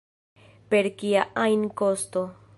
Per 0.71 0.85
kia 1.03 1.27
ajn 1.43 1.61
kosto. 1.83 2.25